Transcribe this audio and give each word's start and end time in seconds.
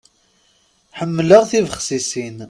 Ḥemmleɣ 0.99 1.43
tibexsisin. 1.49 2.37